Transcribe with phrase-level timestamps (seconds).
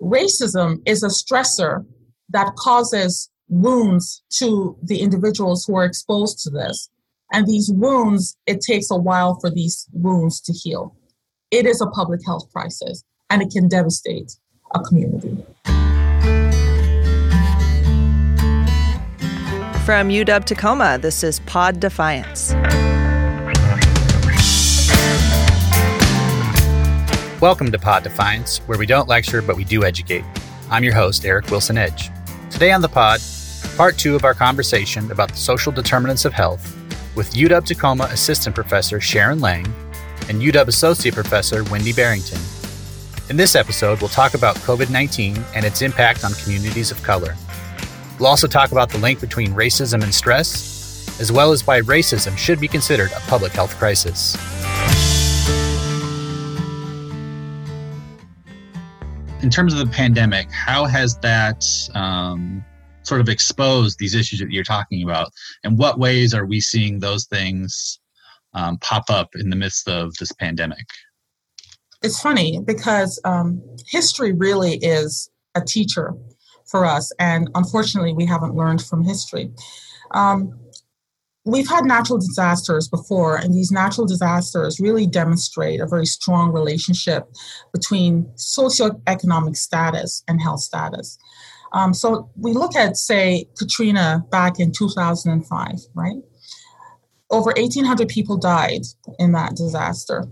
[0.00, 1.84] racism is a stressor
[2.30, 6.90] that causes wounds to the individuals who are exposed to this.
[7.32, 10.96] And these wounds, it takes a while for these wounds to heal.
[11.50, 14.32] It is a public health crisis and it can devastate
[14.74, 15.44] a community.
[19.84, 22.52] From UW Tacoma, this is Pod Defiance.
[27.42, 30.24] Welcome to Pod Defiance, where we don't lecture, but we do educate.
[30.70, 32.08] I'm your host, Eric Wilson Edge.
[32.50, 33.20] Today on the pod,
[33.76, 36.74] part two of our conversation about the social determinants of health
[37.14, 39.66] with UW Tacoma Assistant Professor Sharon Laing
[40.30, 42.40] and UW Associate Professor Wendy Barrington.
[43.28, 47.36] In this episode, we'll talk about COVID 19 and its impact on communities of color.
[48.18, 52.34] We'll also talk about the link between racism and stress, as well as why racism
[52.38, 54.38] should be considered a public health crisis.
[59.42, 61.64] In terms of the pandemic, how has that
[61.94, 62.64] um,
[63.02, 65.30] sort of exposed these issues that you're talking about?
[65.62, 68.00] And what ways are we seeing those things
[68.54, 70.86] um, pop up in the midst of this pandemic?
[72.02, 76.14] It's funny because um, history really is a teacher
[76.64, 79.50] for us, and unfortunately, we haven't learned from history.
[80.12, 80.58] Um,
[81.46, 87.28] we've had natural disasters before, and these natural disasters really demonstrate a very strong relationship
[87.72, 91.16] between socioeconomic status and health status.
[91.72, 96.16] Um, so we look at, say, Katrina back in 2005, right?
[97.30, 98.82] Over 1,800 people died
[99.18, 100.26] in that disaster.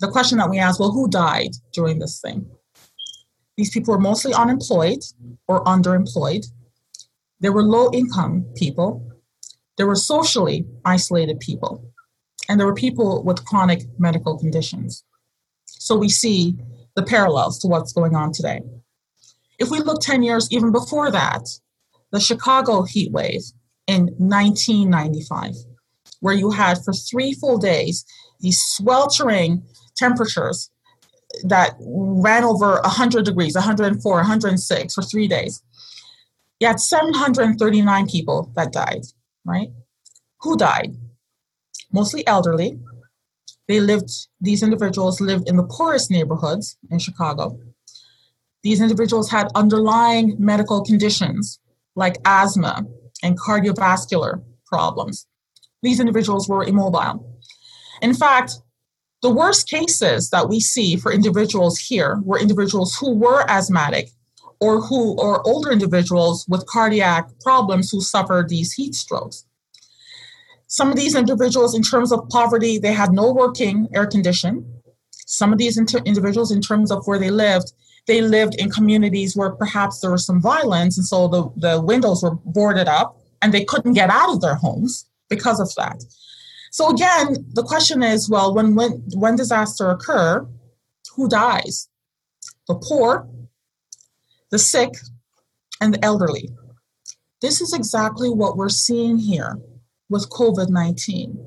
[0.00, 2.46] The question that we ask, well, who died during this thing?
[3.56, 5.00] These people were mostly unemployed
[5.46, 6.46] or underemployed.
[7.40, 9.13] They were low income people.
[9.76, 11.84] There were socially isolated people.
[12.48, 15.04] And there were people with chronic medical conditions.
[15.66, 16.56] So we see
[16.94, 18.60] the parallels to what's going on today.
[19.58, 21.42] If we look 10 years even before that,
[22.12, 23.42] the Chicago heat wave
[23.86, 25.54] in 1995,
[26.20, 28.04] where you had for three full days
[28.40, 29.62] these sweltering
[29.96, 30.70] temperatures
[31.44, 35.62] that ran over 100 degrees, 104, 106 for three days.
[36.60, 39.02] You had 739 people that died,
[39.44, 39.68] right?
[40.40, 40.96] Who died?
[41.92, 42.78] Mostly elderly.
[43.68, 44.10] They lived,
[44.40, 47.58] these individuals lived in the poorest neighborhoods in Chicago.
[48.62, 51.60] These individuals had underlying medical conditions
[51.96, 52.84] like asthma
[53.22, 55.26] and cardiovascular problems.
[55.82, 57.40] These individuals were immobile.
[58.02, 58.58] In fact,
[59.22, 64.10] the worst cases that we see for individuals here were individuals who were asthmatic
[64.64, 69.44] or who or older individuals with cardiac problems who suffered these heat strokes.
[70.66, 74.52] Some of these individuals, in terms of poverty, they had no working air condition.
[75.26, 77.72] Some of these inter- individuals, in terms of where they lived,
[78.06, 82.22] they lived in communities where perhaps there was some violence, and so the, the windows
[82.22, 83.08] were boarded up
[83.40, 86.02] and they couldn't get out of their homes because of that.
[86.70, 90.46] So again, the question is, well, when when when disaster occur,
[91.14, 91.88] who dies?
[92.68, 93.28] The poor,
[94.50, 94.94] the sick,
[95.80, 96.48] and the elderly.
[97.40, 99.58] This is exactly what we're seeing here
[100.08, 101.46] with COVID 19.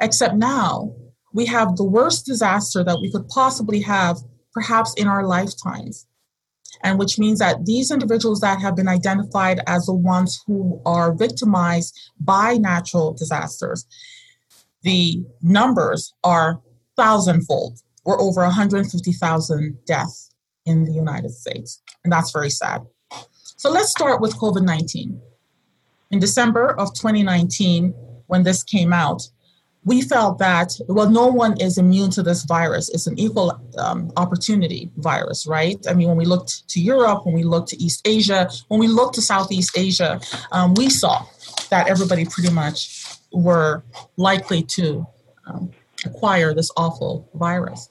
[0.00, 0.94] Except now
[1.32, 4.18] we have the worst disaster that we could possibly have
[4.52, 6.06] perhaps in our lifetimes.
[6.82, 11.14] And which means that these individuals that have been identified as the ones who are
[11.14, 13.86] victimized by natural disasters,
[14.82, 16.60] the numbers are
[16.96, 17.78] thousandfold.
[18.04, 20.30] We're over 150,000 deaths
[20.66, 21.82] in the United States.
[22.08, 22.86] And that's very sad.
[23.56, 25.20] So let's start with COVID 19.
[26.10, 27.92] In December of 2019,
[28.28, 29.28] when this came out,
[29.84, 32.88] we felt that, well, no one is immune to this virus.
[32.88, 35.76] It's an equal um, opportunity virus, right?
[35.86, 38.88] I mean, when we looked to Europe, when we looked to East Asia, when we
[38.88, 40.18] looked to Southeast Asia,
[40.50, 41.26] um, we saw
[41.68, 43.84] that everybody pretty much were
[44.16, 45.06] likely to
[45.46, 45.72] um,
[46.06, 47.90] acquire this awful virus.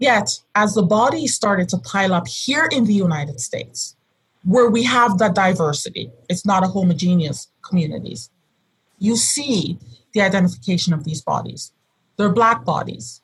[0.00, 3.96] Yet, as the body started to pile up here in the United States,
[4.44, 8.30] where we have that diversity, it's not a homogeneous communities,
[8.98, 9.78] you see
[10.14, 11.72] the identification of these bodies.
[12.16, 13.20] They're Black bodies,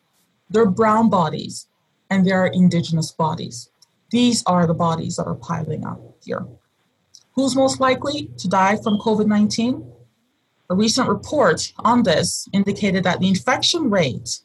[0.50, 1.66] they're brown bodies,
[2.10, 3.70] and they're Indigenous bodies.
[4.10, 6.46] These are the bodies that are piling up here.
[7.32, 9.92] Who's most likely to die from COVID 19?
[10.68, 14.40] A recent report on this indicated that the infection rate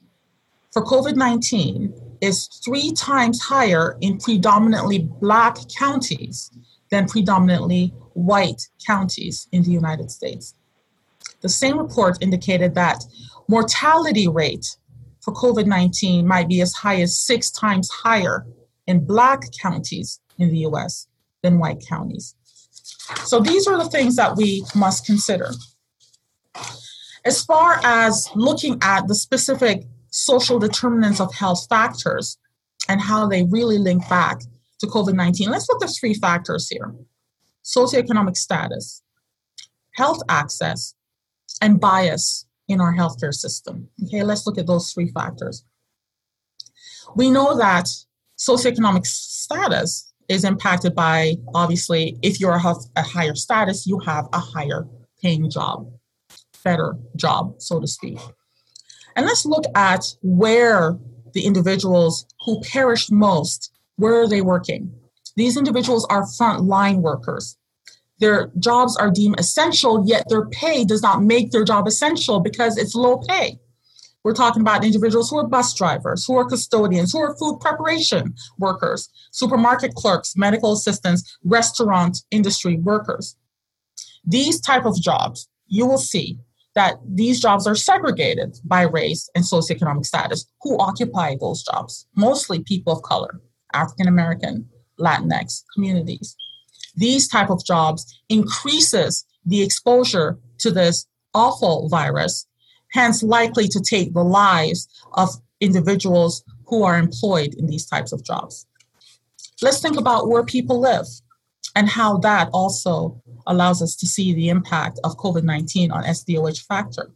[0.71, 6.51] for COVID 19 is three times higher in predominantly Black counties
[6.91, 10.53] than predominantly white counties in the United States.
[11.41, 13.03] The same report indicated that
[13.47, 14.77] mortality rate
[15.21, 18.45] for COVID 19 might be as high as six times higher
[18.87, 21.07] in black counties in the US
[21.41, 22.35] than white counties.
[23.25, 25.51] So these are the things that we must consider.
[27.23, 29.83] As far as looking at the specific
[30.21, 32.37] social determinants of health factors
[32.87, 34.41] and how they really link back
[34.79, 36.93] to COVID 19, let's look at three factors here
[37.63, 39.03] socioeconomic status,
[39.95, 40.95] health access,
[41.61, 43.87] and bias in our healthcare system.
[44.03, 45.63] Okay, let's look at those three factors.
[47.15, 47.87] We know that
[48.37, 54.39] socioeconomic status is impacted by obviously if you're a, a higher status, you have a
[54.39, 54.87] higher
[55.21, 55.91] paying job,
[56.63, 58.19] better job, so to speak.
[59.15, 60.97] And let's look at where
[61.33, 64.93] the individuals who perished most, where are they working?
[65.35, 67.57] These individuals are frontline workers.
[68.19, 72.77] Their jobs are deemed essential, yet their pay does not make their job essential because
[72.77, 73.59] it's low pay.
[74.23, 78.35] We're talking about individuals who are bus drivers, who are custodians, who are food preparation
[78.59, 83.35] workers, supermarket clerks, medical assistants, restaurant industry workers.
[84.23, 86.37] These type of jobs, you will see
[86.75, 90.45] that these jobs are segregated by race and socioeconomic status.
[90.61, 92.07] Who occupy those jobs?
[92.15, 93.41] Mostly people of color,
[93.73, 94.69] African American,
[94.99, 96.35] Latinx communities.
[96.95, 102.45] These type of jobs increases the exposure to this awful virus,
[102.91, 105.29] hence likely to take the lives of
[105.59, 108.65] individuals who are employed in these types of jobs.
[109.61, 111.05] Let's think about where people live
[111.75, 113.21] and how that also
[113.51, 117.11] allows us to see the impact of COVID 19 on SDOH factor.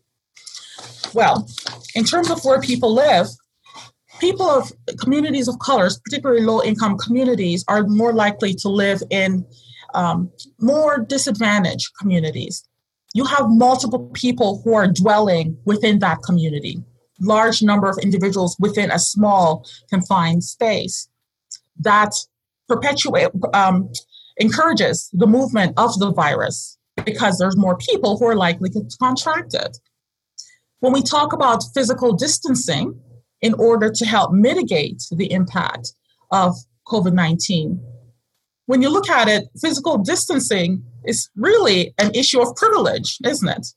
[1.13, 1.47] Well,
[1.95, 3.27] in terms of where people live,
[4.19, 9.45] people of communities of colors, particularly low income communities, are more likely to live in
[9.93, 12.63] um, more disadvantaged communities.
[13.13, 16.83] You have multiple people who are dwelling within that community,
[17.21, 21.07] large number of individuals within a small confined space.
[21.79, 22.11] That
[22.67, 23.89] perpetuate um,
[24.37, 29.53] encourages the movement of the virus because there's more people who are likely to contract
[29.53, 29.77] it.
[30.79, 32.99] When we talk about physical distancing,
[33.41, 35.93] in order to help mitigate the impact
[36.31, 36.55] of
[36.87, 37.79] COVID 19,
[38.65, 43.67] when you look at it, physical distancing is really an issue of privilege, isn't it?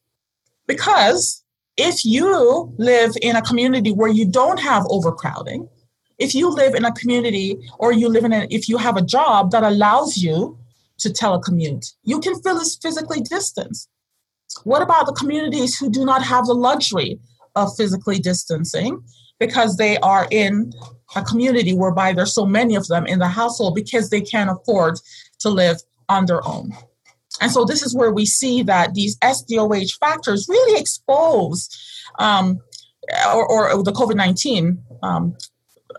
[0.67, 1.45] Because
[1.77, 5.69] if you live in a community where you don't have overcrowding,
[6.19, 9.03] if you live in a community or you live in a, if you have a
[9.03, 10.59] job that allows you
[10.99, 13.89] to telecommute, you can feel this physically distance.
[14.65, 17.21] What about the communities who do not have the luxury
[17.55, 19.03] of physically distancing
[19.39, 20.73] because they are in
[21.15, 24.99] a community whereby there's so many of them in the household because they can't afford
[25.41, 25.77] to live
[26.09, 26.73] on their own?
[27.41, 31.69] And so this is where we see that these SDOH factors really expose,
[32.19, 32.59] um,
[33.33, 35.37] or, or, the COVID 19 um,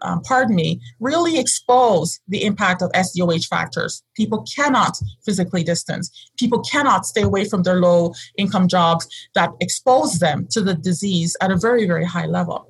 [0.01, 4.03] um, pardon me, really expose the impact of SDOH factors.
[4.15, 6.29] People cannot physically distance.
[6.37, 11.35] People cannot stay away from their low income jobs that expose them to the disease
[11.41, 12.69] at a very, very high level.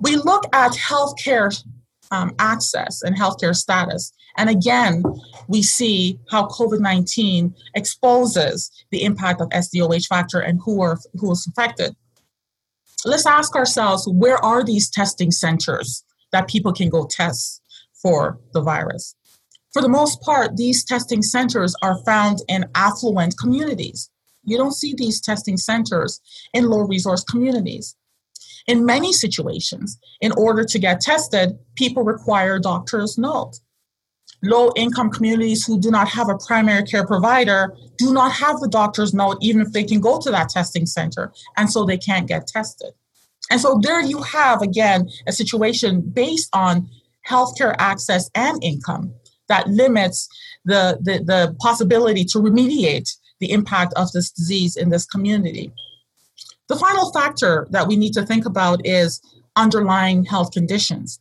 [0.00, 1.62] We look at healthcare
[2.10, 4.12] um, access and healthcare status.
[4.36, 5.02] And again,
[5.48, 11.30] we see how COVID 19 exposes the impact of SDOH factor and who are who
[11.32, 11.94] is affected.
[13.04, 17.62] Let's ask ourselves where are these testing centers that people can go test
[18.00, 19.14] for the virus.
[19.72, 24.10] For the most part, these testing centers are found in affluent communities.
[24.44, 26.20] You don't see these testing centers
[26.52, 27.94] in low resource communities.
[28.66, 33.58] In many situations, in order to get tested, people require doctor's note.
[34.42, 38.68] Low income communities who do not have a primary care provider do not have the
[38.68, 42.26] doctor's note, even if they can go to that testing center, and so they can't
[42.26, 42.92] get tested.
[43.50, 46.88] And so there you have, again, a situation based on
[47.28, 49.12] healthcare access and income
[49.48, 50.28] that limits
[50.64, 55.72] the, the, the possibility to remediate the impact of this disease in this community.
[56.68, 59.20] The final factor that we need to think about is
[59.56, 61.18] underlying health conditions.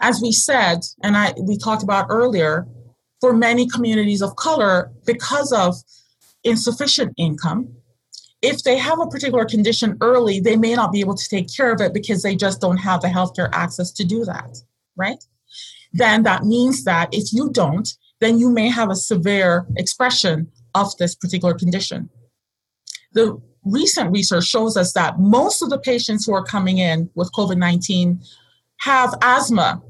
[0.00, 2.66] As we said, and I, we talked about earlier,
[3.20, 5.76] for many communities of color, because of
[6.44, 7.75] insufficient income,
[8.42, 11.72] if they have a particular condition early, they may not be able to take care
[11.72, 14.58] of it because they just don't have the healthcare access to do that,
[14.96, 15.22] right?
[15.92, 17.88] Then that means that if you don't,
[18.20, 22.10] then you may have a severe expression of this particular condition.
[23.12, 27.32] The recent research shows us that most of the patients who are coming in with
[27.32, 28.20] COVID 19
[28.80, 29.82] have asthma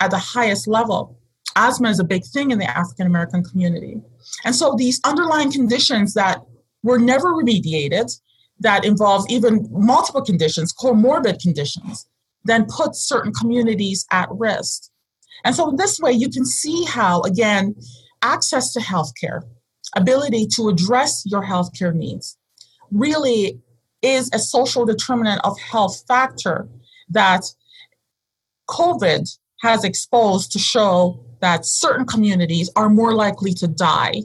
[0.00, 1.18] at the highest level.
[1.56, 4.00] Asthma is a big thing in the African American community.
[4.44, 6.42] And so these underlying conditions that
[6.84, 8.16] were never remediated
[8.60, 12.06] that involves even multiple conditions, comorbid conditions,
[12.44, 14.84] then puts certain communities at risk.
[15.44, 17.74] And so, in this way, you can see how, again,
[18.22, 19.42] access to healthcare,
[19.96, 22.38] ability to address your healthcare needs,
[22.92, 23.58] really
[24.02, 26.68] is a social determinant of health factor
[27.08, 27.44] that
[28.68, 34.22] COVID has exposed to show that certain communities are more likely to die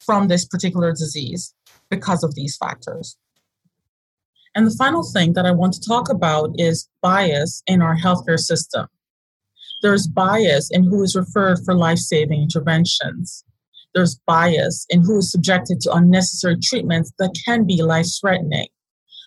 [0.00, 1.54] from this particular disease
[1.90, 3.16] because of these factors.
[4.54, 8.38] And the final thing that I want to talk about is bias in our healthcare
[8.38, 8.86] system.
[9.82, 13.44] There's bias in who is referred for life saving interventions.
[13.94, 18.66] There's bias in who is subjected to unnecessary treatments that can be life threatening.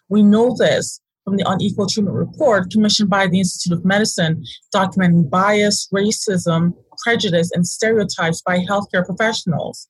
[0.09, 4.43] We know this from the Unequal Treatment Report commissioned by the Institute of Medicine,
[4.75, 9.87] documenting bias, racism, prejudice, and stereotypes by healthcare professionals.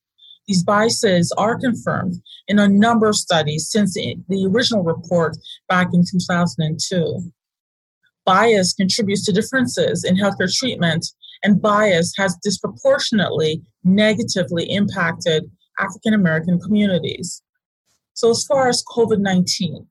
[0.52, 5.38] These biases are confirmed in a number of studies since the, original report
[5.70, 7.32] back in 2002.
[8.26, 11.06] Bias contributes to differences in healthcare treatment,
[11.42, 17.42] and bias has disproportionately negatively impacted African American communities.
[18.14, 19.88] So, as far as COVID 19,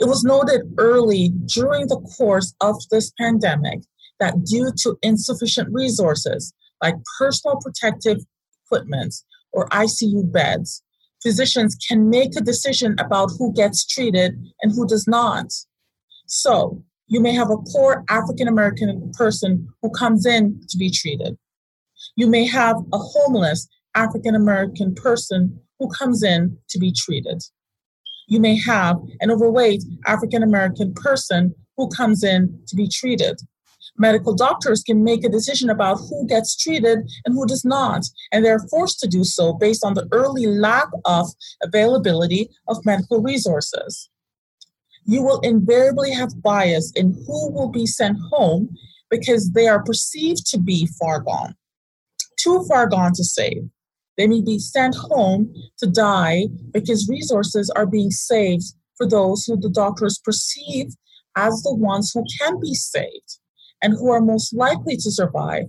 [0.00, 3.82] it was noted early during the course of this pandemic
[4.18, 8.18] that due to insufficient resources like personal protective
[8.64, 9.14] equipment
[9.52, 10.82] or ICU beds,
[11.22, 15.46] physicians can make a decision about who gets treated and who does not.
[16.26, 21.36] So, you may have a poor African American person who comes in to be treated.
[22.16, 27.42] You may have a homeless African American person who comes in to be treated.
[28.28, 33.40] You may have an overweight African American person who comes in to be treated
[34.00, 38.02] medical doctors can make a decision about who gets treated and who does not,
[38.32, 41.28] and they're forced to do so based on the early lack of
[41.62, 44.08] availability of medical resources.
[45.04, 48.74] You will invariably have bias in who will be sent home
[49.10, 51.54] because they are perceived to be far gone,
[52.38, 53.68] too far gone to save.
[54.16, 58.64] They may be sent home to die because resources are being saved
[58.96, 60.94] for those who the doctors perceive
[61.36, 63.38] as the ones who can be saved
[63.82, 65.64] and who are most likely to survive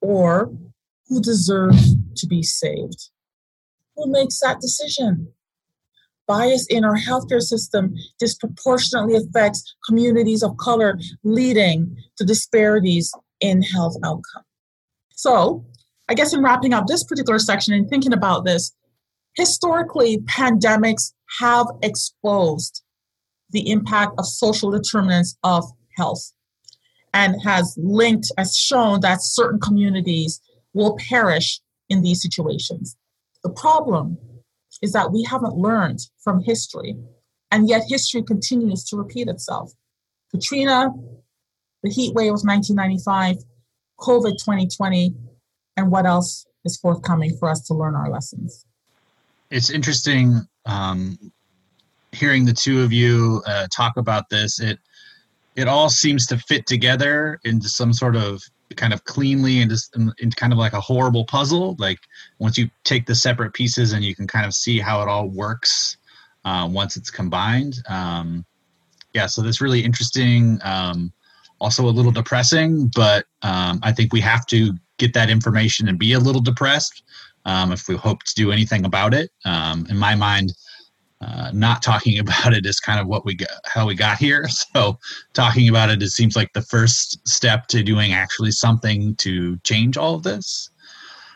[0.00, 0.52] or
[1.08, 1.74] who deserve
[2.16, 3.10] to be saved.
[3.96, 5.32] Who makes that decision?
[6.26, 13.96] Bias in our healthcare system disproportionately affects communities of color, leading to disparities in health
[14.04, 14.44] outcome.
[15.10, 15.64] So,
[16.08, 18.72] I guess in wrapping up this particular section and thinking about this,
[19.36, 22.82] historically, pandemics have exposed
[23.50, 25.64] the impact of social determinants of
[25.96, 26.32] health
[27.12, 30.40] and has linked, has shown that certain communities
[30.74, 32.96] will perish in these situations.
[33.42, 34.18] The problem
[34.82, 36.96] is that we haven't learned from history,
[37.50, 39.72] and yet history continues to repeat itself.
[40.30, 40.90] Katrina,
[41.82, 43.36] the heat wave of 1995,
[43.98, 45.14] COVID 2020,
[45.76, 48.64] and what else is forthcoming for us to learn our lessons?
[49.50, 51.18] It's interesting um,
[52.12, 54.60] hearing the two of you uh, talk about this.
[54.60, 54.78] It
[55.60, 58.42] it all seems to fit together into some sort of
[58.76, 61.76] kind of cleanly and just in, in kind of like a horrible puzzle.
[61.78, 61.98] Like
[62.38, 65.28] once you take the separate pieces and you can kind of see how it all
[65.28, 65.98] works
[66.44, 67.76] uh, once it's combined.
[67.88, 68.44] Um,
[69.12, 70.58] yeah, so that's really interesting.
[70.62, 71.12] Um,
[71.60, 75.98] also a little depressing, but um, I think we have to get that information and
[75.98, 77.02] be a little depressed
[77.44, 79.30] um, if we hope to do anything about it.
[79.44, 80.52] Um, in my mind,
[81.20, 84.48] uh, not talking about it is kind of what we got, how we got here.
[84.72, 84.98] So
[85.32, 89.96] talking about it, it seems like the first step to doing actually something to change
[89.96, 90.70] all of this.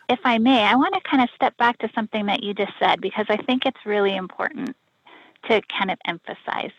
[0.09, 2.73] If I may, I want to kind of step back to something that you just
[2.79, 4.77] said because I think it's really important
[5.49, 6.71] to kind of emphasize.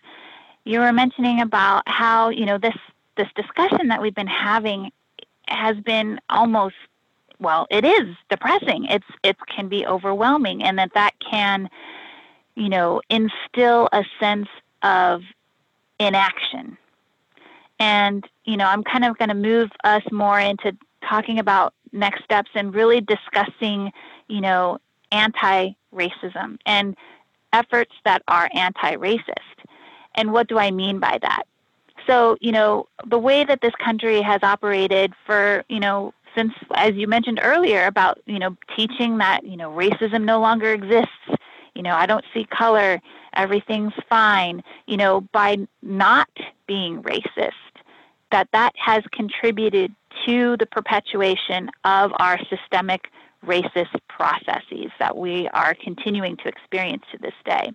[0.64, 2.78] You were mentioning about how you know this
[3.18, 4.92] this discussion that we've been having
[5.48, 6.76] has been almost
[7.40, 8.86] well, it is depressing.
[8.86, 11.70] It's it can be overwhelming, and that that can
[12.56, 14.48] you know, instill a sense
[14.82, 15.22] of
[16.00, 16.78] inaction.
[17.80, 20.76] And, you know, I'm kind of going to move us more into
[21.08, 23.92] talking about next steps and really discussing,
[24.28, 24.80] you know,
[25.12, 26.96] anti racism and
[27.54, 29.66] efforts that are anti racist.
[30.16, 31.44] And what do I mean by that?
[32.08, 36.96] So, you know, the way that this country has operated for, you know, since, as
[36.96, 41.10] you mentioned earlier, about, you know, teaching that, you know, racism no longer exists
[41.76, 43.02] you know, I don't see color,
[43.34, 46.30] everything's fine, you know, by not
[46.68, 47.52] being racist,
[48.32, 49.94] that that has contributed
[50.26, 53.10] to the perpetuation of our systemic
[53.46, 57.72] racist processes that we are continuing to experience to this day.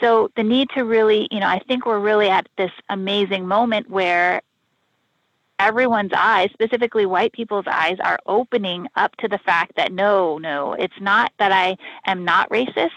[0.00, 3.90] So the need to really, you know, I think we're really at this amazing moment
[3.90, 4.42] where
[5.58, 10.72] everyone's eyes, specifically white people's eyes, are opening up to the fact that no, no,
[10.72, 12.90] it's not that I am not racist,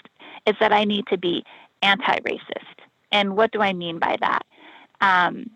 [0.46, 1.44] it's that I need to be
[1.82, 2.80] anti racist.
[3.12, 4.46] And what do I mean by that?
[5.02, 5.50] Um,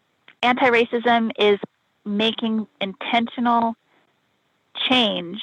[0.43, 1.59] anti racism is
[2.05, 3.75] making intentional
[4.89, 5.41] change,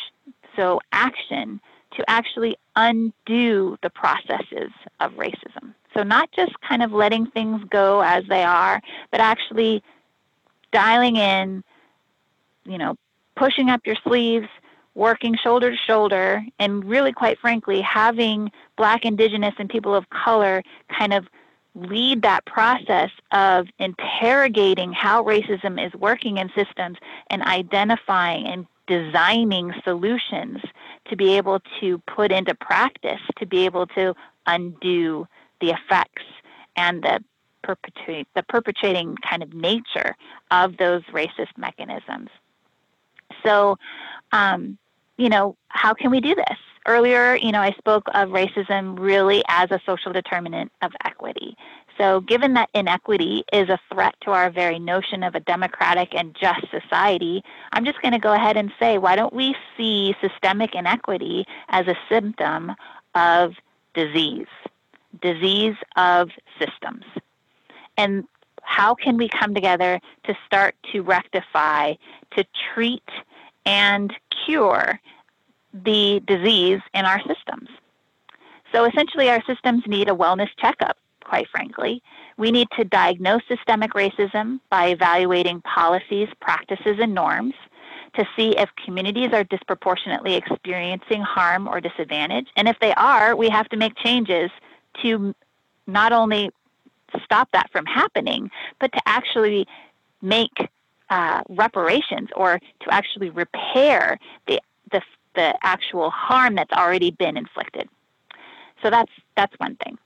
[0.57, 1.61] so action,
[1.97, 4.71] to actually undo the processes
[5.01, 5.75] of racism.
[5.95, 9.83] So, not just kind of letting things go as they are, but actually
[10.73, 11.63] dialing in,
[12.65, 12.97] you know,
[13.37, 14.49] pushing up your sleeves,
[14.95, 20.63] working shoulder to shoulder, and really, quite frankly, having Black, Indigenous, and people of color
[20.89, 21.27] kind of
[21.75, 26.99] lead that process of interrogating how racism is working in systems
[27.31, 30.59] and identifying and designing solutions
[31.07, 34.15] to be able to put into practice to be able to
[34.47, 35.27] undo
[35.61, 36.23] the effects
[36.77, 37.23] and the
[37.63, 40.15] perpetuate the perpetrating kind of nature
[40.51, 42.29] of those racist mechanisms.
[43.45, 43.79] So,
[44.33, 44.79] um,
[45.17, 46.59] you know, how can we do this?
[46.87, 51.57] Earlier, you know, I spoke of racism really as a social determinant of equity.
[51.97, 56.37] So, given that inequity is a threat to our very notion of a democratic and
[56.39, 57.43] just society,
[57.73, 61.87] I'm just going to go ahead and say, why don't we see systemic inequity as
[61.87, 62.73] a symptom
[63.15, 63.55] of
[63.95, 64.49] disease,
[65.23, 67.05] disease of systems?
[67.97, 68.25] And
[68.63, 71.95] how can we come together to start to rectify,
[72.37, 72.45] to
[72.75, 73.09] treat,
[73.67, 74.13] and
[74.45, 75.01] cure
[75.73, 77.69] the disease in our systems?
[78.73, 82.03] So essentially, our systems need a wellness checkup quite frankly.
[82.37, 87.55] We need to diagnose systemic racism by evaluating policies, practices, and norms
[88.15, 92.47] to see if communities are disproportionately experiencing harm or disadvantage.
[92.57, 94.51] And if they are, we have to make changes
[95.03, 95.35] to
[95.89, 96.51] not only
[97.25, 99.67] stop that from happening, but to actually
[100.23, 100.69] make
[101.11, 105.03] uh, reparations or to actually repair the, the,
[105.35, 107.89] the actual harm that's already been inflicted.
[108.83, 109.99] So that's that's one thing.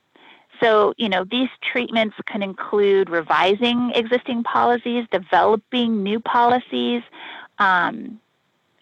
[0.61, 7.01] So, you know, these treatments can include revising existing policies, developing new policies,
[7.59, 8.19] um,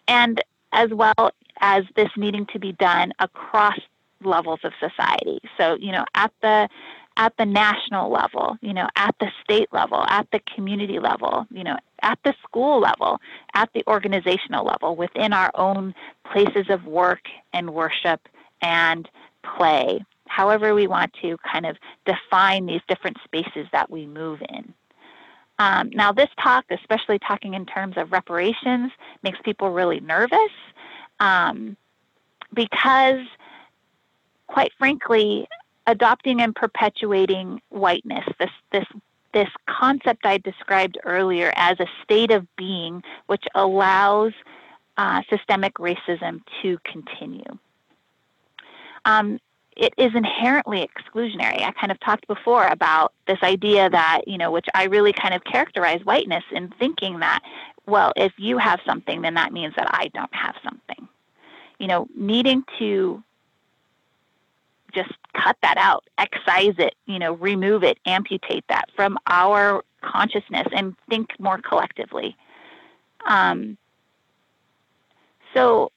[0.08, 0.42] and
[0.72, 3.78] as well as this needing to be done across
[4.22, 5.38] levels of society.
[5.56, 6.68] So, you know, at the
[7.18, 11.64] at the national level, you know, at the state level, at the community level, you
[11.64, 13.20] know, at the school level,
[13.54, 15.94] at the organizational level, within our own
[16.32, 18.20] places of work and worship
[18.62, 19.08] and
[19.42, 21.76] play however we want to kind of
[22.06, 24.72] define these different spaces that we move in.
[25.58, 28.92] Um, now, this talk, especially talking in terms of reparations,
[29.24, 30.52] makes people really nervous
[31.18, 31.76] um,
[32.54, 33.26] because,
[34.46, 35.48] quite frankly,
[35.88, 38.84] adopting and perpetuating whiteness, this, this,
[39.32, 44.32] this concept I described earlier as a state of being which allows
[44.98, 47.58] uh, systemic racism to continue.
[49.04, 49.40] Um,
[49.76, 51.62] it is inherently exclusionary.
[51.62, 55.32] I kind of talked before about this idea that, you know, which I really kind
[55.32, 57.40] of characterize whiteness in thinking that,
[57.86, 61.08] well, if you have something, then that means that I don't have something.
[61.78, 63.22] You know, needing to
[64.94, 70.66] just cut that out, excise it, you know, remove it, amputate that from our consciousness
[70.72, 72.36] and think more collectively.
[73.26, 73.76] Um,
[75.54, 75.90] so,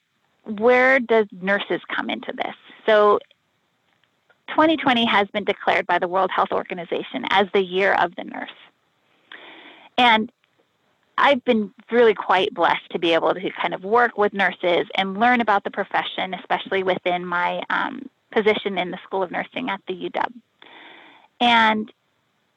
[0.45, 2.55] where does nurses come into this?
[2.85, 3.19] So,
[4.49, 8.49] 2020 has been declared by the World Health Organization as the year of the nurse.
[9.97, 10.31] And
[11.17, 15.19] I've been really quite blessed to be able to kind of work with nurses and
[15.19, 19.81] learn about the profession, especially within my um, position in the School of Nursing at
[19.87, 20.33] the UW.
[21.39, 21.91] And,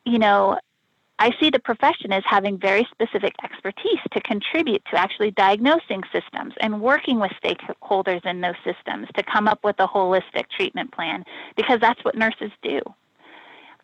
[0.04, 0.58] you know,
[1.18, 6.54] I see the profession as having very specific expertise to contribute to actually diagnosing systems
[6.60, 11.24] and working with stakeholders in those systems to come up with a holistic treatment plan
[11.56, 12.80] because that's what nurses do.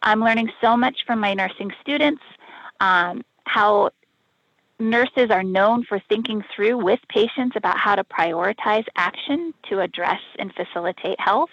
[0.03, 2.23] I'm learning so much from my nursing students
[2.81, 3.91] um, how
[4.79, 10.21] nurses are known for thinking through with patients about how to prioritize action to address
[10.39, 11.51] and facilitate health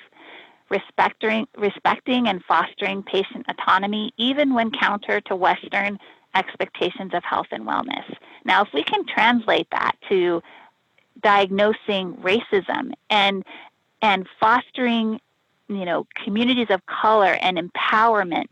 [0.70, 6.00] respecting, respecting and fostering patient autonomy, even when counter to Western
[6.36, 8.06] expectations of health and wellness.
[8.46, 10.42] Now, if we can translate that to
[11.22, 13.44] diagnosing racism and
[14.02, 15.20] and fostering,
[15.68, 18.52] you know, communities of color and empowerment,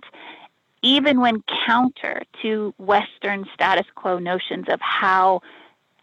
[0.81, 5.41] even when counter to Western status quo notions of how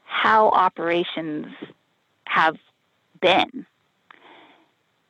[0.04, 1.46] how operations
[2.26, 2.56] have
[3.20, 3.66] been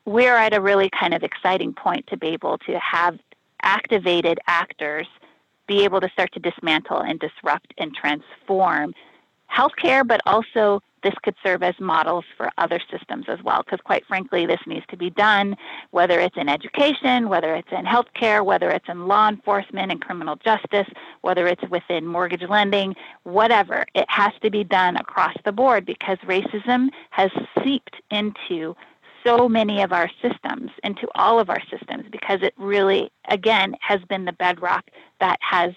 [0.04, 3.18] we're at a really kind of exciting point to be able to have
[3.62, 5.06] activated actors
[5.66, 8.92] be able to start to dismantle and disrupt and transform
[9.50, 14.06] healthcare, but also this could serve as models for other systems as well, because quite
[14.06, 15.56] frankly, this needs to be done,
[15.90, 20.36] whether it's in education, whether it's in healthcare, whether it's in law enforcement and criminal
[20.36, 20.86] justice,
[21.22, 23.84] whether it's within mortgage lending, whatever.
[23.94, 27.30] It has to be done across the board because racism has
[27.62, 28.76] seeped into
[29.24, 34.00] so many of our systems, into all of our systems, because it really, again, has
[34.08, 35.72] been the bedrock that has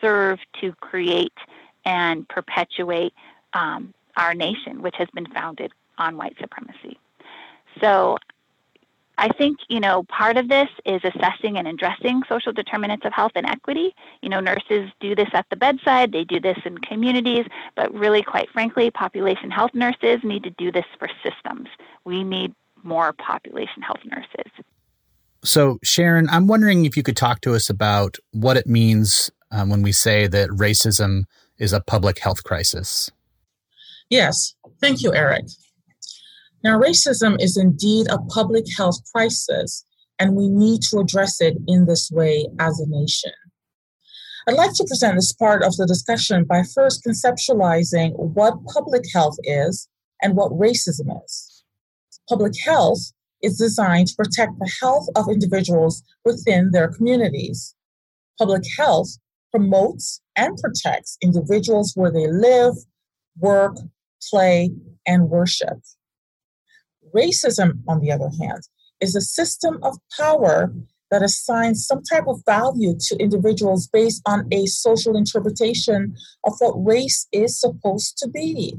[0.00, 1.32] served to create
[1.84, 3.12] and perpetuate
[3.54, 6.98] um, our nation, which has been founded on white supremacy.
[7.80, 8.18] So
[9.16, 13.32] I think, you know, part of this is assessing and addressing social determinants of health
[13.34, 13.94] and equity.
[14.22, 18.22] You know, nurses do this at the bedside, they do this in communities, but really,
[18.22, 21.68] quite frankly, population health nurses need to do this for systems.
[22.04, 24.52] We need more population health nurses.
[25.44, 29.70] So, Sharon, I'm wondering if you could talk to us about what it means um,
[29.70, 31.24] when we say that racism
[31.58, 33.10] is a public health crisis.
[34.10, 35.44] Yes, thank you, Eric.
[36.64, 39.84] Now, racism is indeed a public health crisis,
[40.18, 43.32] and we need to address it in this way as a nation.
[44.48, 49.36] I'd like to present this part of the discussion by first conceptualizing what public health
[49.44, 49.88] is
[50.22, 51.47] and what racism is.
[52.28, 53.12] Public health
[53.42, 57.74] is designed to protect the health of individuals within their communities.
[58.38, 59.08] Public health
[59.50, 62.74] promotes and protects individuals where they live,
[63.38, 63.76] work,
[64.30, 64.70] play,
[65.06, 65.78] and worship.
[67.14, 68.62] Racism, on the other hand,
[69.00, 70.72] is a system of power
[71.10, 76.14] that assigns some type of value to individuals based on a social interpretation
[76.44, 78.74] of what race is supposed to be.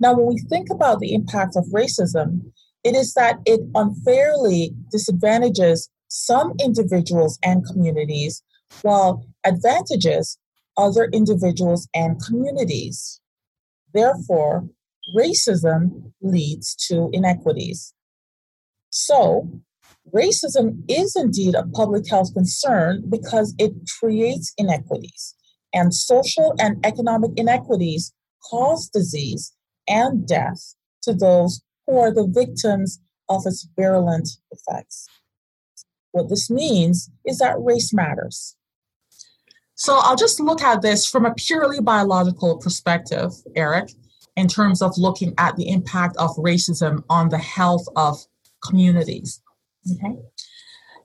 [0.00, 2.52] Now, when we think about the impact of racism,
[2.84, 8.42] it is that it unfairly disadvantages some individuals and communities
[8.82, 10.38] while advantages
[10.76, 13.20] other individuals and communities.
[13.94, 14.68] Therefore,
[15.16, 17.94] racism leads to inequities.
[18.90, 19.48] So,
[20.14, 25.34] racism is indeed a public health concern because it creates inequities,
[25.72, 28.12] and social and economic inequities
[28.50, 29.52] cause disease
[29.88, 35.08] and death to those who are the victims of its virulent effects.
[36.12, 38.56] What this means is that race matters.
[39.74, 43.90] So I'll just look at this from a purely biological perspective, Eric,
[44.36, 48.18] in terms of looking at the impact of racism on the health of
[48.64, 49.40] communities.
[49.90, 50.16] Okay.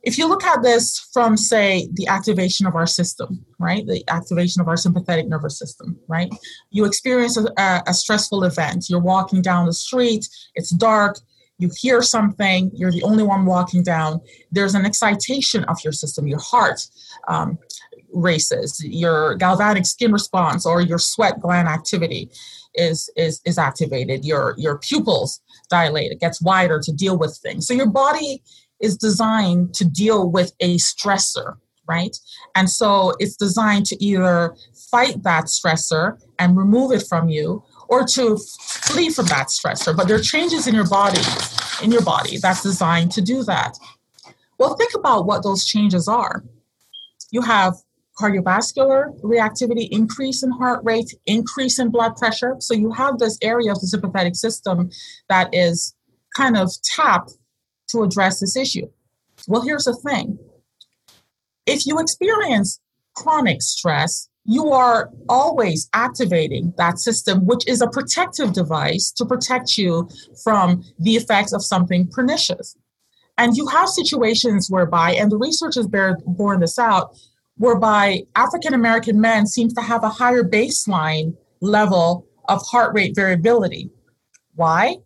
[0.03, 4.61] If you look at this from, say, the activation of our system, right, the activation
[4.61, 6.29] of our sympathetic nervous system, right,
[6.69, 8.89] you experience a, a stressful event.
[8.89, 11.19] You're walking down the street, it's dark,
[11.59, 16.27] you hear something, you're the only one walking down, there's an excitation of your system,
[16.27, 16.79] your heart
[17.27, 17.57] um,
[18.13, 22.29] races, your galvanic skin response or your sweat gland activity
[22.75, 24.23] is is is activated.
[24.23, 26.11] Your your pupils dilate.
[26.11, 27.67] It gets wider to deal with things.
[27.67, 28.43] So your body
[28.81, 32.15] is designed to deal with a stressor, right?
[32.55, 34.55] And so it's designed to either
[34.91, 39.95] fight that stressor and remove it from you or to flee from that stressor.
[39.95, 41.21] But there are changes in your body,
[41.81, 43.77] in your body that's designed to do that.
[44.57, 46.43] Well, think about what those changes are.
[47.31, 47.75] You have
[48.19, 52.55] cardiovascular reactivity, increase in heart rate, increase in blood pressure.
[52.59, 54.89] So you have this area of the sympathetic system
[55.29, 55.93] that is
[56.35, 57.36] kind of tapped
[57.89, 58.87] to address this issue.
[59.47, 60.39] Well, here's the thing
[61.65, 62.79] if you experience
[63.15, 69.77] chronic stress, you are always activating that system, which is a protective device to protect
[69.77, 70.09] you
[70.43, 72.77] from the effects of something pernicious.
[73.37, 75.87] And you have situations whereby, and the research has
[76.25, 77.15] borne this out,
[77.57, 83.89] whereby African American men seem to have a higher baseline level of heart rate variability.
[84.55, 84.97] Why?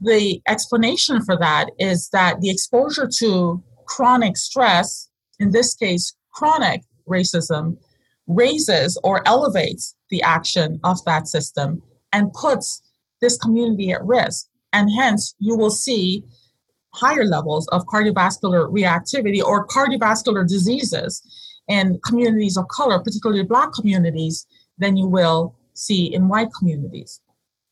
[0.00, 6.82] The explanation for that is that the exposure to chronic stress, in this case, chronic
[7.08, 7.76] racism,
[8.26, 11.82] raises or elevates the action of that system
[12.12, 12.82] and puts
[13.20, 14.46] this community at risk.
[14.72, 16.24] And hence, you will see
[16.94, 21.22] higher levels of cardiovascular reactivity or cardiovascular diseases
[21.68, 24.46] in communities of color, particularly black communities,
[24.78, 27.20] than you will see in white communities.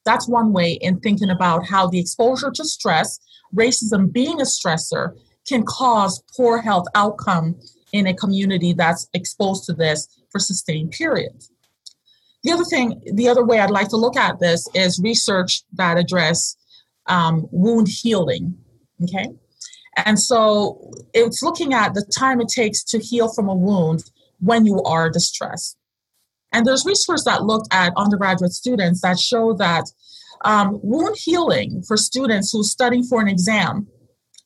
[0.09, 3.21] That's one way in thinking about how the exposure to stress,
[3.55, 5.13] racism being a stressor,
[5.47, 7.61] can cause poor health outcome
[7.93, 11.53] in a community that's exposed to this for sustained periods.
[12.43, 15.99] The other thing, the other way I'd like to look at this is research that
[15.99, 16.57] address
[17.05, 18.57] um, wound healing.
[19.03, 19.29] Okay,
[20.07, 24.05] and so it's looking at the time it takes to heal from a wound
[24.41, 25.77] when you are distressed.
[26.53, 29.85] And there's research that looked at undergraduate students that show that
[30.45, 33.87] um, wound healing for students who study for an exam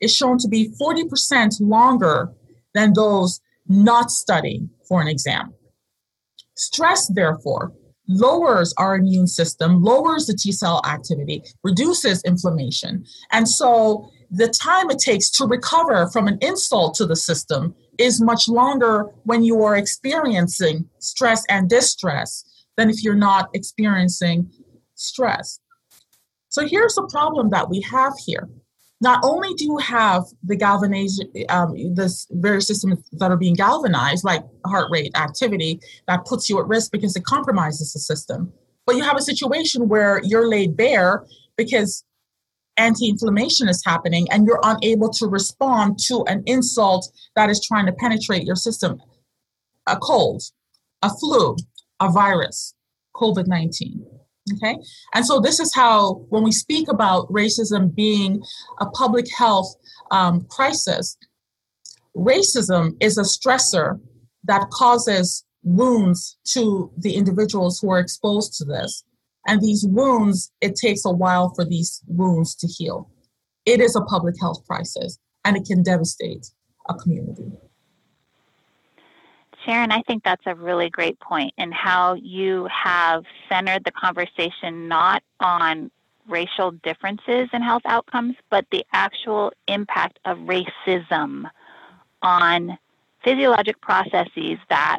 [0.01, 2.33] is shown to be 40% longer
[2.75, 5.55] than those not studying for an exam.
[6.57, 7.73] Stress, therefore,
[8.09, 13.05] lowers our immune system, lowers the T cell activity, reduces inflammation.
[13.31, 18.21] And so the time it takes to recover from an insult to the system is
[18.21, 22.45] much longer when you are experiencing stress and distress
[22.77, 24.51] than if you're not experiencing
[24.95, 25.61] stress.
[26.49, 28.49] So here's the problem that we have here.
[29.01, 34.23] Not only do you have the galvanization, um, this various systems that are being galvanized,
[34.25, 38.53] like heart rate activity, that puts you at risk because it compromises the system,
[38.87, 41.25] but you have a situation where you're laid bare
[41.57, 42.05] because
[42.83, 47.92] anti-inflammation is happening and you're unable to respond to an insult that is trying to
[47.92, 49.01] penetrate your system.
[49.87, 50.42] A cold
[51.03, 51.57] a flu
[52.01, 52.75] a virus
[53.14, 54.01] covid-19
[54.55, 54.77] okay?
[55.14, 58.42] And so this is how when we speak about racism being
[58.81, 59.75] a public health
[60.11, 61.16] um, crisis
[62.16, 64.01] racism is a stressor
[64.45, 69.05] that causes wounds to the individuals who are exposed to this
[69.46, 73.11] and these wounds, it takes a while for these wounds to heal.
[73.66, 76.50] It is a public health crisis and it can devastate
[76.88, 77.50] a community.
[79.64, 84.88] Sharon, I think that's a really great point in how you have centered the conversation
[84.88, 85.90] not on
[86.28, 91.48] racial differences in health outcomes, but the actual impact of racism
[92.22, 92.78] on
[93.24, 94.98] physiologic processes that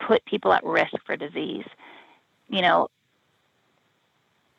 [0.00, 1.66] put people at risk for disease.
[2.48, 2.88] You know,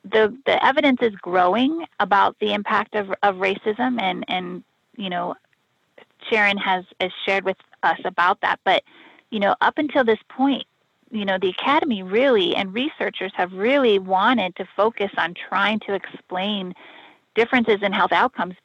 [0.03, 4.63] the the evidence is growing about the impact of, of racism and and
[4.97, 5.35] you know
[6.29, 8.59] Sharon has, has shared with us about that.
[8.63, 8.83] But
[9.29, 10.65] you know up until this point
[11.11, 15.93] you know the academy really and researchers have really wanted to focus on trying to
[15.93, 16.73] explain
[17.35, 18.55] differences in health outcomes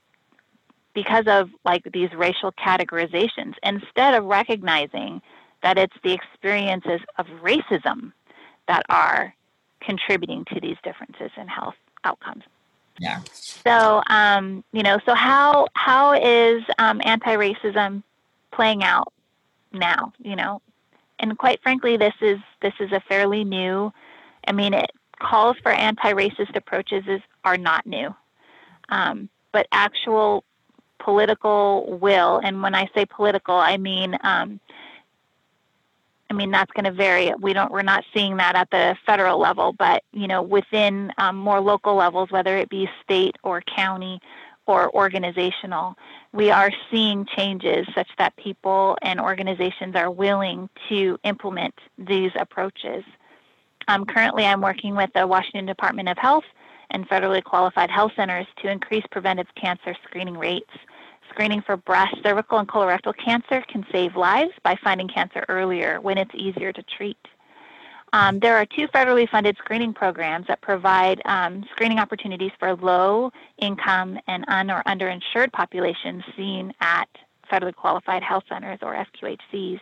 [0.95, 5.21] because of like these racial categorizations instead of recognizing
[5.63, 8.13] that it's the experiences of racism
[8.67, 9.35] that are
[9.81, 12.45] contributing to these differences in health outcomes.
[12.99, 13.21] Yeah.
[13.33, 18.03] So, um, you know, so how how is um, anti-racism
[18.53, 19.13] playing out
[19.73, 20.13] now?
[20.19, 20.63] You know,
[21.19, 23.93] and quite frankly, this is this is a fairly new.
[24.47, 28.15] I mean, it calls for anti-racist approaches is are not new,
[28.89, 30.45] um, but actual
[30.99, 34.59] political will, and when I say political, I mean um,
[36.29, 37.33] I mean, that's going to vary.
[37.41, 41.37] We don't, we're not seeing that at the federal level, but you know, within um,
[41.37, 44.21] more local levels, whether it be state or county
[44.67, 45.95] or organizational,
[46.33, 53.05] we are seeing changes such that people and organizations are willing to implement these approaches.
[53.89, 56.45] Um, currently, I'm working with the Washington Department of Health
[56.91, 60.71] and federally qualified health centers to increase preventive cancer screening rates
[61.37, 66.17] Screening for breast, cervical, and colorectal cancer can save lives by finding cancer earlier when
[66.17, 67.19] it's easier to treat.
[68.15, 73.33] Um, there are two federally funded screening programs that provide um, screening opportunities for low
[73.59, 77.09] income and un or underinsured populations seen at
[77.53, 79.81] federally qualified health centers or FQHCs.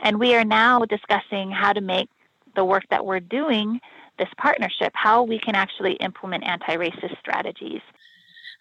[0.00, 2.10] And we are now discussing how to make
[2.54, 3.80] the work that we're doing,
[4.18, 7.80] this partnership, how we can actually implement anti racist strategies.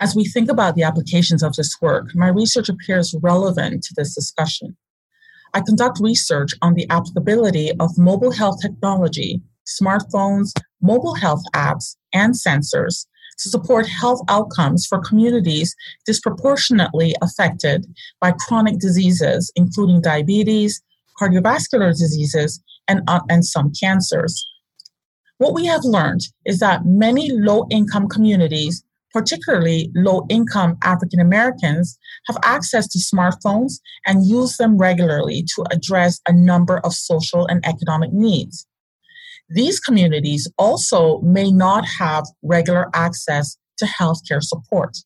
[0.01, 4.13] As we think about the applications of this work, my research appears relevant to this
[4.13, 4.75] discussion.
[5.53, 12.33] I conduct research on the applicability of mobile health technology, smartphones, mobile health apps, and
[12.33, 13.05] sensors
[13.39, 17.85] to support health outcomes for communities disproportionately affected
[18.19, 20.81] by chronic diseases, including diabetes,
[21.19, 24.45] cardiovascular diseases, and, uh, and some cancers.
[25.37, 28.83] What we have learned is that many low income communities
[29.15, 31.97] particularly low income African Americans,
[32.27, 37.65] have access to smartphones and use them regularly to address a number of social and
[37.65, 38.67] economic needs.
[39.47, 44.97] These communities also may not have regular access to healthcare support.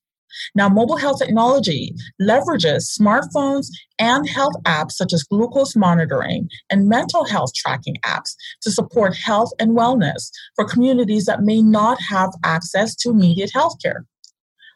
[0.55, 3.67] Now, mobile health technology leverages smartphones
[3.99, 9.51] and health apps such as glucose monitoring and mental health tracking apps to support health
[9.59, 14.03] and wellness for communities that may not have access to immediate healthcare.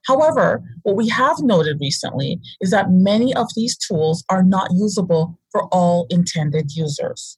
[0.06, 5.40] However, what we have noted recently is that many of these tools are not usable
[5.52, 7.38] for all intended users.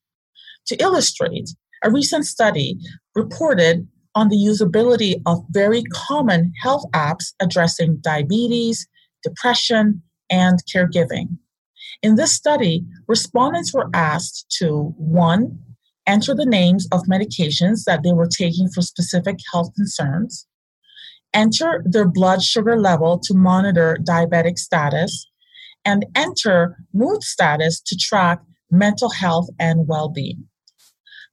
[0.68, 1.50] To illustrate,
[1.84, 2.80] a recent study
[3.14, 8.88] reported on the usability of very common health apps addressing diabetes,
[9.22, 11.38] depression, and caregiving.
[12.02, 15.60] In this study, respondents were asked to one,
[16.08, 20.48] enter the names of medications that they were taking for specific health concerns,
[21.34, 25.30] enter their blood sugar level to monitor diabetic status,
[25.84, 28.40] and enter mood status to track
[28.72, 30.48] mental health and well being.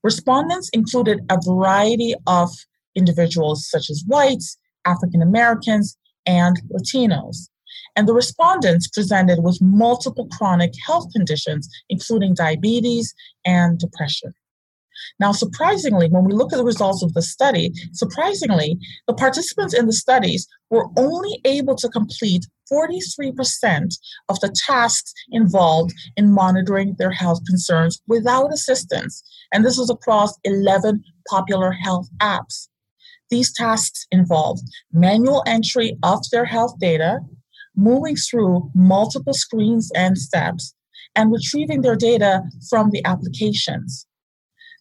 [0.03, 2.51] Respondents included a variety of
[2.95, 7.49] individuals, such as whites, African Americans, and Latinos.
[7.97, 14.33] And the respondents presented with multiple chronic health conditions, including diabetes and depression.
[15.19, 19.87] Now, surprisingly, when we look at the results of the study, surprisingly, the participants in
[19.87, 23.95] the studies were only able to complete 43%
[24.29, 29.23] of the tasks involved in monitoring their health concerns without assistance.
[29.53, 32.69] And this was across 11 popular health apps.
[33.33, 37.21] These tasks involved manual entry of their health data,
[37.75, 40.75] moving through multiple screens and steps,
[41.17, 44.07] and retrieving their data from the applications.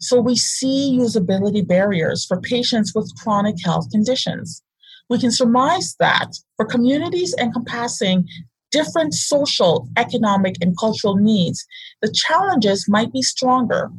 [0.02, 4.62] So we see usability barriers for patients with chronic health conditions.
[5.10, 8.28] We can surmise that for communities encompassing
[8.70, 11.66] different social, economic, and cultural needs,
[12.02, 13.90] the challenges might be stronger.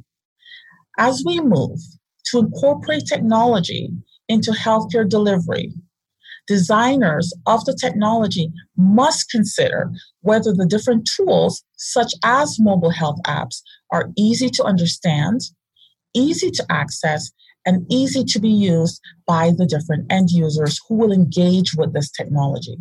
[0.98, 1.78] As we move
[2.26, 3.90] to incorporate technology
[4.28, 5.72] into healthcare delivery,
[6.46, 13.62] designers of the technology must consider whether the different tools, such as mobile health apps,
[13.90, 15.40] are easy to understand,
[16.14, 17.30] easy to access,
[17.64, 22.10] and easy to be used by the different end users who will engage with this
[22.10, 22.76] technology.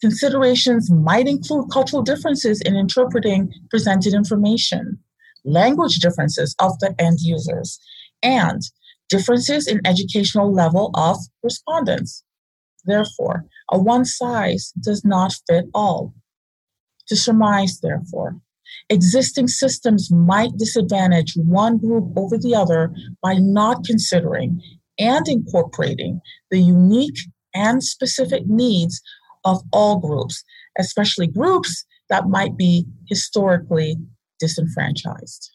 [0.00, 4.98] Considerations might include cultural differences in interpreting presented information,
[5.44, 7.80] language differences of the end users,
[8.22, 8.62] and
[9.08, 12.24] differences in educational level of respondents.
[12.84, 16.14] Therefore, a one size does not fit all.
[17.08, 18.36] To surmise, therefore,
[18.90, 24.60] Existing systems might disadvantage one group over the other by not considering
[24.98, 27.18] and incorporating the unique
[27.54, 29.00] and specific needs
[29.44, 30.42] of all groups,
[30.78, 33.96] especially groups that might be historically
[34.40, 35.50] disenfranchised.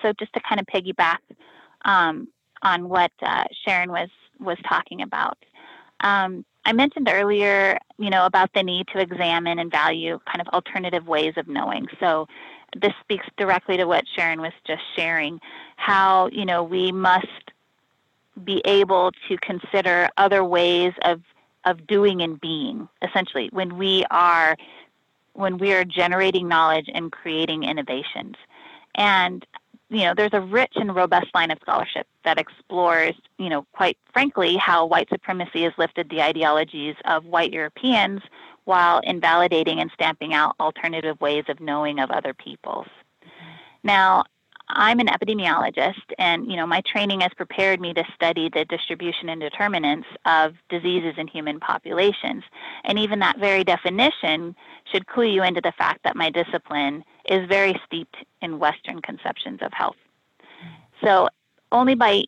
[0.00, 1.18] So, just to kind of piggyback
[1.84, 2.28] um,
[2.62, 4.08] on what uh, Sharon was
[4.40, 5.38] was talking about,
[6.00, 10.48] um, I mentioned earlier, you know, about the need to examine and value kind of
[10.48, 11.86] alternative ways of knowing.
[11.98, 12.28] So
[12.76, 15.40] this speaks directly to what Sharon was just sharing,
[15.76, 17.26] how, you know, we must
[18.44, 21.20] be able to consider other ways of
[21.64, 24.56] of doing and being, essentially, when we are
[25.34, 28.34] when we are generating knowledge and creating innovations.
[28.94, 29.46] And
[29.92, 33.98] you know, there's a rich and robust line of scholarship that explores, you know, quite
[34.12, 38.22] frankly, how white supremacy has lifted the ideologies of white Europeans
[38.64, 42.86] while invalidating and stamping out alternative ways of knowing of other peoples.
[43.22, 43.50] Mm-hmm.
[43.84, 44.24] Now,
[44.68, 49.28] I'm an epidemiologist, and you know my training has prepared me to study the distribution
[49.28, 52.44] and determinants of diseases in human populations.
[52.84, 54.56] And even that very definition
[54.90, 59.60] should clue you into the fact that my discipline is very steeped in Western conceptions
[59.62, 59.96] of health.
[61.04, 61.28] So
[61.70, 62.24] only by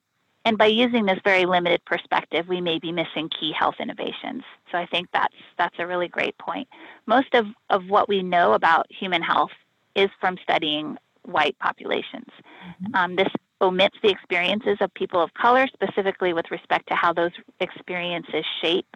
[0.46, 4.42] and by using this very limited perspective, we may be missing key health innovations.
[4.70, 6.68] So I think that's that's a really great point.
[7.06, 9.52] Most of, of what we know about human health
[9.94, 12.28] is from studying white populations.
[12.28, 12.94] Mm-hmm.
[12.94, 13.28] Um, this
[13.60, 18.86] omits the experiences of people of color, specifically with respect to how those experiences shape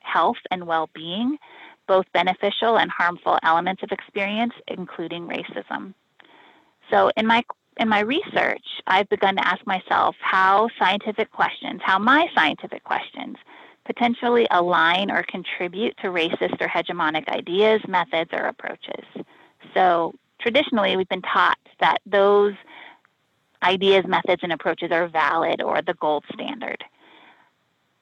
[0.00, 1.36] health and well being,
[1.86, 5.94] both beneficial and harmful elements of experience, including racism.
[6.90, 7.42] So, in my
[7.78, 13.36] in my research, I've begun to ask myself how scientific questions, how my scientific questions,
[13.84, 19.04] potentially align or contribute to racist or hegemonic ideas, methods, or approaches.
[19.74, 22.54] So, traditionally, we've been taught that those
[23.62, 26.82] ideas, methods, and approaches are valid or the gold standard.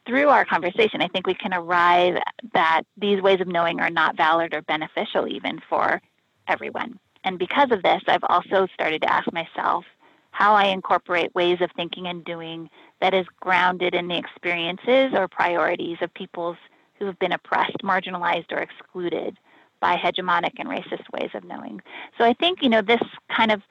[0.07, 2.19] Through our conversation, I think we can arrive
[2.53, 6.01] that these ways of knowing are not valid or beneficial even for
[6.47, 6.99] everyone.
[7.25, 9.85] And because of this, I've also started to ask myself
[10.31, 12.69] how I incorporate ways of thinking and doing
[13.01, 16.57] that is grounded in the experiences or priorities of peoples
[16.99, 19.39] who have been oppressed, marginalized, or excluded
[19.81, 21.81] by hegemonic and racist ways of knowing.
[22.19, 23.03] So I think, you know, this
[23.35, 23.63] kind of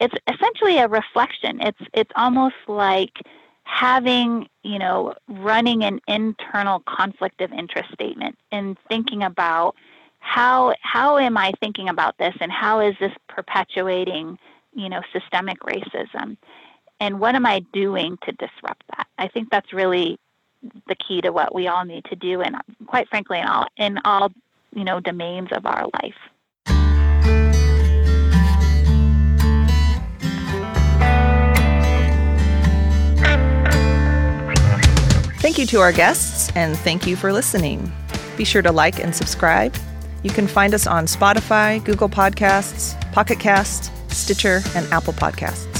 [0.00, 1.60] it's essentially a reflection.
[1.60, 3.20] It's it's almost like
[3.66, 9.74] having, you know, running an internal conflict of interest statement and thinking about
[10.20, 14.38] how how am I thinking about this and how is this perpetuating,
[14.72, 16.36] you know, systemic racism?
[17.00, 19.06] And what am I doing to disrupt that?
[19.18, 20.18] I think that's really
[20.88, 22.56] the key to what we all need to do and
[22.86, 24.32] quite frankly in all in all
[24.76, 26.14] you know, domains of our life.
[35.46, 37.92] Thank you to our guests, and thank you for listening.
[38.36, 39.76] Be sure to like and subscribe.
[40.24, 45.76] You can find us on Spotify, Google Podcasts, Pocket Cast, Stitcher, and Apple Podcasts.